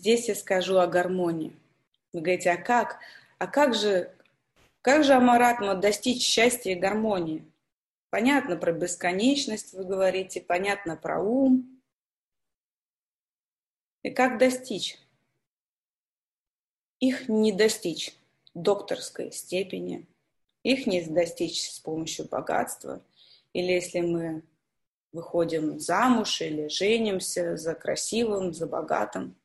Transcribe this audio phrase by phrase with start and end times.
[0.00, 1.54] Здесь я скажу о гармонии.
[2.14, 3.00] Вы говорите, а как?
[3.36, 4.10] А как же,
[4.80, 7.44] как же Амаратма достичь счастья и гармонии?
[8.08, 11.82] Понятно про бесконечность, вы говорите, понятно про ум.
[14.02, 14.98] И как достичь?
[16.98, 18.16] Их не достичь
[18.54, 20.06] докторской степени,
[20.62, 23.04] их не достичь с помощью богатства.
[23.52, 24.44] Или если мы
[25.12, 29.36] выходим замуж или женимся за красивым, за богатым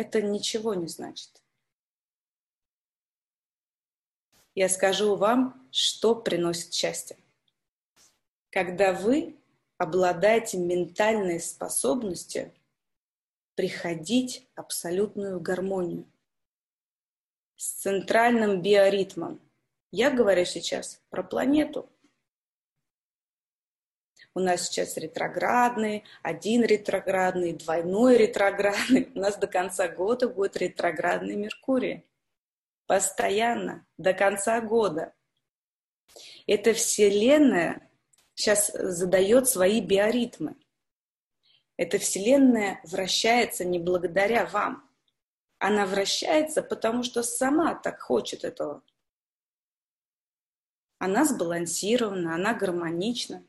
[0.00, 1.42] это ничего не значит.
[4.54, 7.18] Я скажу вам, что приносит счастье.
[8.50, 9.36] Когда вы
[9.76, 12.52] обладаете ментальной способностью
[13.54, 16.10] приходить абсолютную гармонию
[17.56, 19.38] с центральным биоритмом.
[19.90, 21.88] Я говорю сейчас про планету–
[24.34, 29.10] у нас сейчас ретроградный, один ретроградный, двойной ретроградный.
[29.14, 32.04] У нас до конца года будет ретроградный Меркурий.
[32.86, 35.14] Постоянно, до конца года.
[36.46, 37.90] Эта Вселенная
[38.34, 40.56] сейчас задает свои биоритмы.
[41.76, 44.88] Эта Вселенная вращается не благодаря вам.
[45.58, 48.82] Она вращается, потому что сама так хочет этого.
[50.98, 53.44] Она сбалансирована, она гармонична.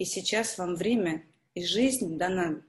[0.00, 2.62] И сейчас вам время и жизнь дана,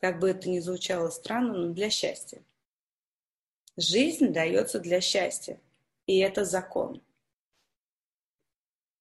[0.00, 2.40] как бы это ни звучало странно, но для счастья.
[3.76, 5.60] Жизнь дается для счастья,
[6.06, 7.02] и это закон.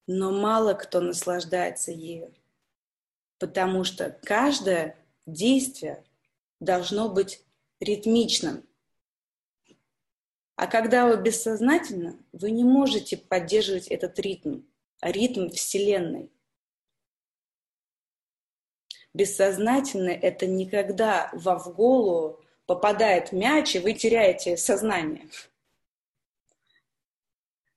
[0.07, 2.33] Но мало кто наслаждается ею,
[3.37, 6.03] потому что каждое действие
[6.59, 7.45] должно быть
[7.79, 8.67] ритмичным.
[10.55, 14.61] А когда вы бессознательно, вы не можете поддерживать этот ритм,
[14.99, 16.31] ритм Вселенной.
[19.15, 25.29] Бессознательное– это никогда во в голову попадает мяч, и вы теряете сознание.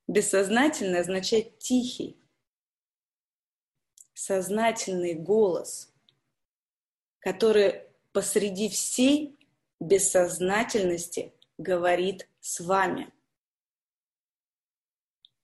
[0.05, 2.21] Бессознательное означает тихий,
[4.13, 5.93] сознательный голос,
[7.19, 9.39] который посреди всей
[9.79, 13.13] бессознательности говорит с вами.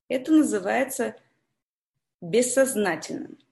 [0.09, 1.15] Это называется
[2.19, 3.44] бессознательным.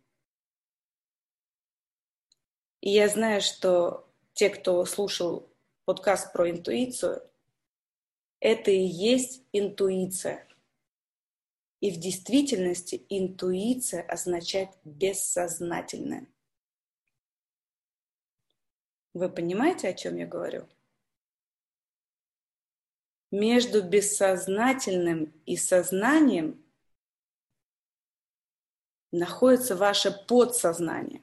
[2.83, 5.49] И я знаю, что те, кто слушал
[5.85, 7.23] подкаст про интуицию,
[8.41, 10.45] это и есть интуиция.
[11.79, 16.27] И в действительности интуиция означает бессознательное.
[19.13, 20.67] Вы понимаете, о чем я говорю?
[23.31, 26.61] Между бессознательным и сознанием
[29.13, 31.22] находится ваше подсознание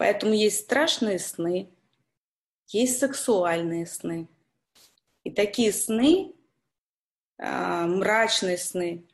[0.00, 1.68] Поэтому есть страшные сны,
[2.68, 4.28] есть сексуальные сны.
[5.24, 6.34] И такие сны,
[7.36, 9.06] а, мрачные сны,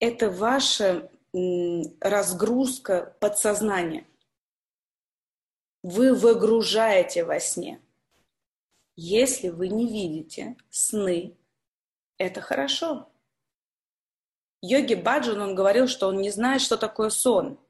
[0.00, 1.08] это ваша
[2.00, 4.08] разгрузка подсознания.
[5.84, 7.80] Вы выгружаете во сне.
[8.96, 11.36] Если вы не видите сны,
[12.18, 13.08] это хорошо.
[14.62, 17.60] Йоги Баджан, он говорил, что он не знает, что такое сон.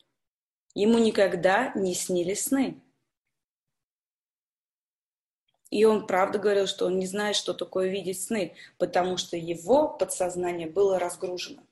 [0.77, 2.79] Ему никогда не снились сны.
[5.71, 9.89] И он правда говорил, что он не знает, что такое видеть сны, потому что его
[9.89, 11.63] подсознание было разгружено.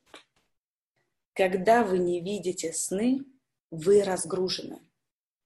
[1.33, 3.23] Когда вы не видите сны,
[3.69, 4.79] вы разгружены.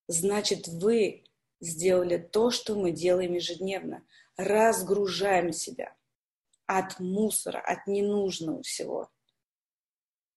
[0.07, 1.25] Значит, вы
[1.59, 4.03] сделали то, что мы делаем ежедневно.
[4.37, 5.93] Разгружаем себя
[6.65, 9.11] от мусора, от ненужного всего.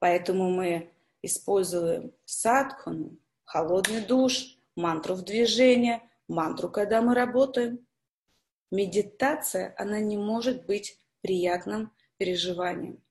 [0.01, 0.92] Поэтому мы
[1.23, 7.87] используем садхану, холодный душ, мантру в движении, мантру, когда мы работаем.
[8.71, 13.03] Медитация, она не может быть приятным переживанием.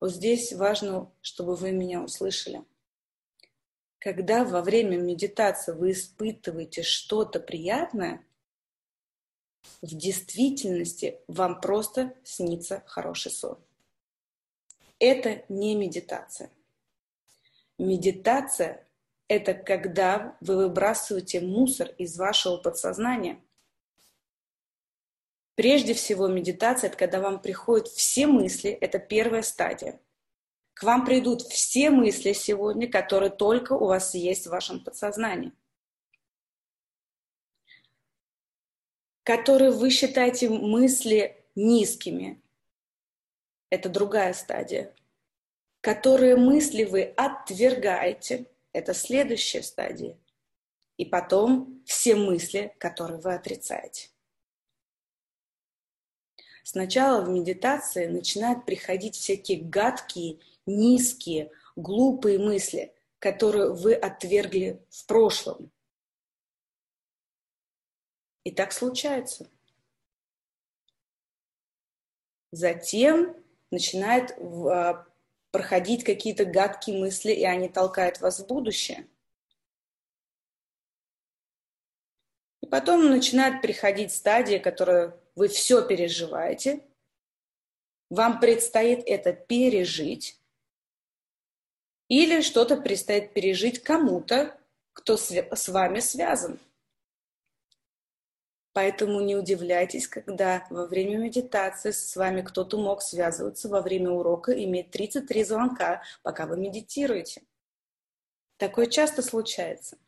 [0.00, 2.64] Вот здесь важно, чтобы вы меня услышали.
[3.98, 8.24] Когда во время медитации вы испытываете что-то приятное,
[9.82, 13.58] в действительности вам просто снится хороший сон.
[14.98, 16.50] Это не медитация.
[17.80, 18.86] Медитация–
[19.28, 23.42] это когда вы выбрасываете мусор из вашего подсознания.
[25.54, 29.98] Прежде всего, медитация– это когда вам приходят все мысли, это первая стадия.
[30.74, 35.52] К вам придут все мысли сегодня, которые только у вас есть в вашем подсознании.
[39.22, 42.42] Которые вы считаете мысли низкими.
[43.70, 44.94] Это другая стадия
[45.80, 50.16] которые мысли вы отвергаете, это следующая стадия.
[50.96, 54.10] и потом все мысли, которые вы отрицаете.
[56.62, 65.72] Сначала в медитации начинают приходить всякие гадкие, низкие, глупые мысли, которые вы отвергли в прошлом.
[68.44, 69.50] И так случается.
[72.52, 73.34] Затем
[73.70, 75.06] начинают а,
[75.50, 79.06] проходить какие-то гадкие мысли, и они толкают вас в будущее.
[82.60, 86.84] И потом начинает приходить стадия, которую вы все переживаете,
[88.10, 90.38] вам предстоит это пережить,
[92.08, 94.58] или что-то предстоит пережить кому-то,
[94.92, 96.58] кто с вами связан.
[98.72, 104.52] Поэтому не удивляйтесь, когда во время медитации с вами кто-то мог связываться во время урока,
[104.64, 107.42] иметь 33 звонка, пока вы медитируете.
[108.58, 109.98] Такое часто случается.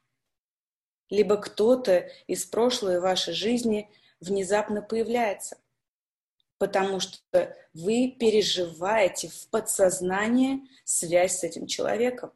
[1.10, 5.58] Либо кто-то из прошлой вашей жизни внезапно появляется,
[6.58, 12.32] потому что вы переживаете в подсознании связь с этим человеком.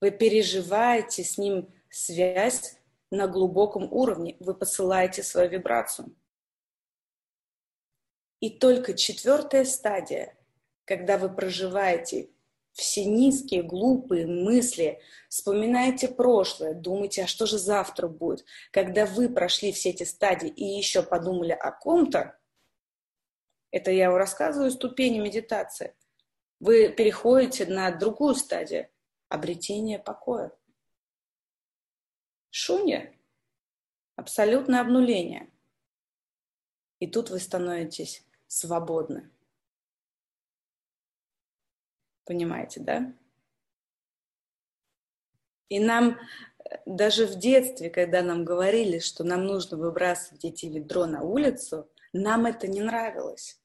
[0.00, 2.76] Вы переживаете с ним связь
[3.12, 6.16] на глубоком уровне, вы посылаете свою вибрацию.
[8.40, 10.34] И только четвертая стадия,
[10.86, 12.30] когда вы проживаете
[12.72, 14.98] все низкие, глупые мысли,
[15.28, 20.64] вспоминаете прошлое, думаете, а что же завтра будет, когда вы прошли все эти стадии и
[20.64, 22.38] еще подумали о ком-то,
[23.70, 25.94] это я вам рассказываю ступени медитации,
[26.60, 28.88] вы переходите на другую стадию–
[29.28, 30.50] обретение покоя.
[32.54, 33.10] Шунья–
[34.16, 35.50] абсолютное обнуление.
[36.98, 39.30] И тут вы становитесь свободны.
[42.24, 43.16] Понимаете, да?
[45.70, 51.06] И нам э, даже в детстве, когда нам говорили, что нам нужно выбрасывать эти ведро
[51.06, 53.58] на улицу, нам это не нравилось.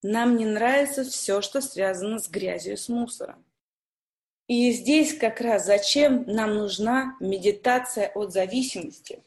[0.00, 3.44] Нам не нравится все, что связано с грязью и с мусором.
[4.46, 9.24] И здесь как раз зачем нам нужна медитация от зависимости.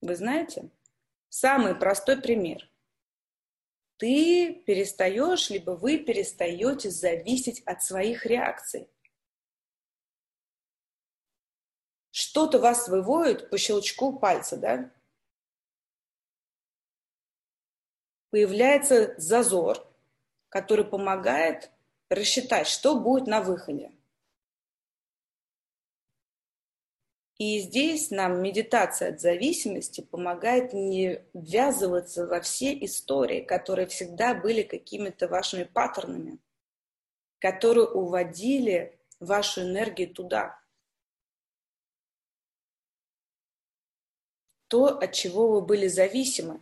[0.00, 0.70] Вы знаете,
[1.28, 2.70] самый простой пример.
[3.98, 8.88] Ты перестаешь, либо вы перестаете зависеть от своих реакций.
[12.10, 14.92] Что-то вас выводит по щелчку пальца, да?
[18.30, 19.84] Появляется зазор,
[20.48, 21.70] который помогает
[22.10, 23.92] рассчитать, что будет на выходе.
[27.38, 34.64] И здесь нам медитация от зависимости помогает не ввязываться во все истории, которые всегда были
[34.64, 36.40] какими-то вашими паттернами,
[37.38, 40.60] которые уводили вашу энергию туда.
[44.66, 46.60] То, от чего вы были зависимы,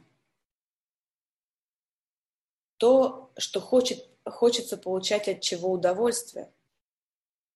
[2.77, 6.53] то, что хочет хочется получать от чего удовольствие.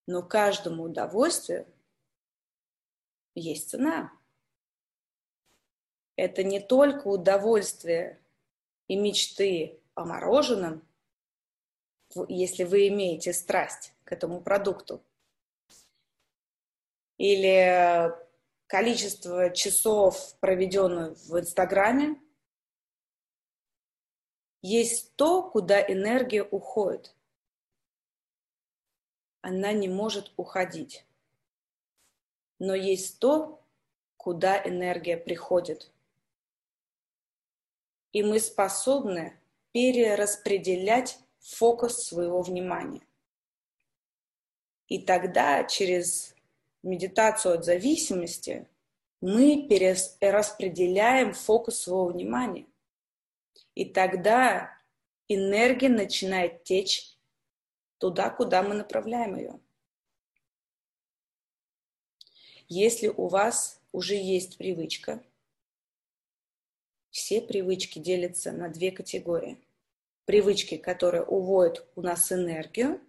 [0.07, 1.67] Но каждому удовольствию
[3.35, 4.13] есть цена.
[6.17, 8.21] Это не только удовольствие
[8.89, 10.87] и мечты о мороженом,
[12.29, 15.03] если вы имеете страсть к этому продукту,
[17.17, 18.13] или
[18.67, 22.19] количество часов, проведенных в Инстаграме,
[24.63, 27.15] есть то, куда энергия уходит.
[29.41, 31.07] Она не может уходить.
[32.59, 33.65] Но есть то,
[34.17, 35.91] куда энергия приходит.
[38.13, 39.39] И мы способны
[39.73, 43.03] перераспределять фокус своего внимания.
[44.89, 46.35] И тогда через
[46.83, 48.69] медитацию от зависимости
[49.21, 52.67] мы перераспределяем фокус своего внимания.
[53.75, 54.77] И тогда
[55.29, 57.17] энергия начинает течь
[57.99, 59.61] туда, куда мы направляем ее.
[62.69, 65.23] Если у вас уже есть привычка,
[67.11, 69.59] все привычки делятся на две категории.
[70.25, 73.01] Привычки, которые уводят у нас энергию,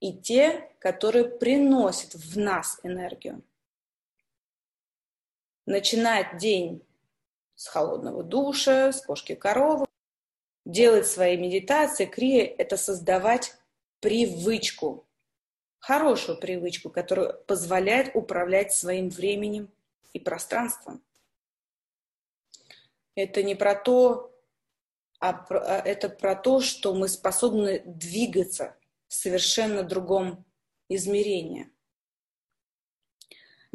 [0.00, 3.42] и те, которые приносят в нас энергию.
[5.64, 6.82] Начинать день
[7.54, 9.86] с холодного душа, с кошки коровы.
[10.64, 13.54] Делать свои медитации, крия– это создавать
[14.00, 15.06] привычку,
[15.78, 19.70] хорошую привычку, которая позволяет управлять своим временем
[20.12, 21.02] и пространством.
[23.14, 24.34] Это не про то,
[25.20, 28.76] а, а это про то, что мы способны двигаться
[29.08, 30.44] в совершенно другом
[30.88, 31.70] измерения.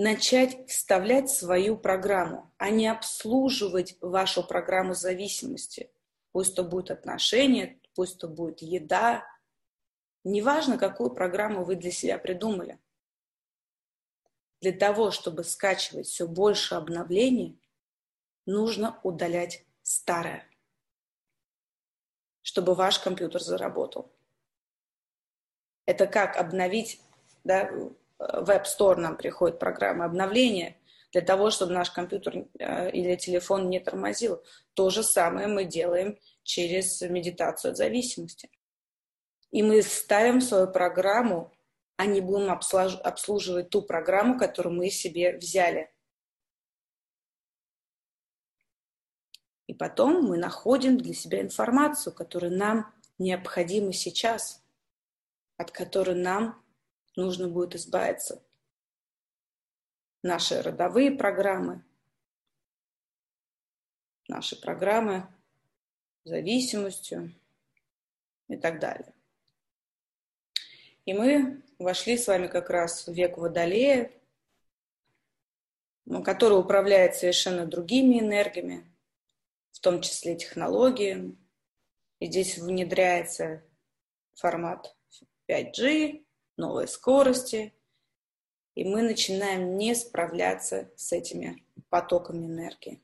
[0.01, 5.91] Начать вставлять свою программу, а не обслуживать вашу программу зависимости.
[6.32, 9.25] Пусть то будет отношения, пусть то будет еда.
[10.24, 12.79] Неважно, какую программу вы для себя придумали.
[14.62, 17.60] Для того, чтобы скачивать все больше обновлений,
[18.46, 20.50] нужно удалять старое,
[22.41, 24.10] чтобы ваш компьютер заработал.
[25.86, 27.01] Это как обновить,
[27.44, 27.70] да,
[28.19, 30.77] в App Store нам приходит программа обновления
[31.11, 34.43] для того, чтобы наш компьютер э, или телефон не тормозил.
[34.73, 38.49] То же самое мы делаем через медитацию от зависимости.
[39.51, 41.51] И мы ставим свою программу,
[41.95, 45.91] а не будем обслуживать ту программу, которую мы себе взяли.
[49.65, 54.63] И потом мы находим для себя информацию, которая нам необходима сейчас,
[55.57, 56.61] от которой нам
[57.19, 58.43] нужно будет избавиться.
[60.23, 61.83] Наши родовые программы,
[64.27, 65.27] наши программы
[66.23, 67.33] зависимостью
[68.47, 69.13] и так далее.
[71.05, 74.11] И мы вошли с вами как раз в век Водолея,
[76.23, 78.91] который управляет совершенно другими энергиями,
[79.71, 81.35] в том числе технологии.
[82.19, 83.63] И здесь внедряется
[84.35, 84.95] формат
[85.47, 86.25] 5G,
[86.60, 87.74] новые скорости,
[88.75, 93.01] и мы начинаем не справляться с этими потоками энергии.